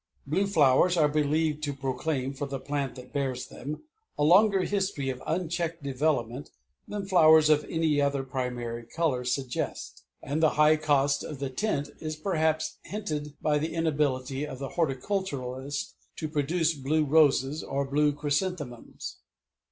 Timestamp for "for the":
2.33-2.59